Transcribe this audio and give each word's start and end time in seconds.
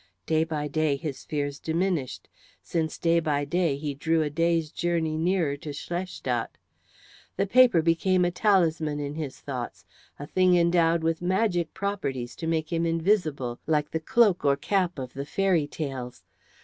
Day 0.25 0.43
by 0.43 0.67
day 0.67 0.95
his 0.95 1.23
fears 1.25 1.59
diminished, 1.59 2.27
since 2.63 2.97
day 2.97 3.19
by 3.19 3.45
day 3.45 3.77
he 3.77 3.93
drew 3.93 4.23
a 4.23 4.31
day's 4.31 4.71
journey 4.71 5.15
nearer 5.15 5.55
to 5.57 5.71
Schlestadt. 5.73 6.57
The 7.37 7.45
paper 7.45 7.83
became 7.83 8.25
a 8.25 8.31
talisman 8.31 8.99
in 8.99 9.13
his 9.13 9.39
thoughts, 9.39 9.85
a 10.17 10.25
thing 10.25 10.55
endowed 10.57 11.03
with 11.03 11.21
magic 11.21 11.75
properties 11.75 12.35
to 12.37 12.47
make 12.47 12.73
him 12.73 12.83
invisible 12.87 13.59
like 13.67 13.91
the 13.91 13.99
cloak 13.99 14.43
or 14.43 14.57
cap 14.57 14.97
of 14.97 15.13
the 15.13 15.23
fairy 15.23 15.67
tales. 15.67 16.23